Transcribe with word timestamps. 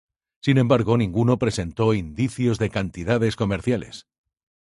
Sin 0.41 0.57
embargo, 0.57 0.97
ninguno 0.97 1.37
presentó 1.37 1.93
indicios 1.93 2.57
de 2.57 2.71
cantidades 2.71 3.35
comerciales. 3.35 4.07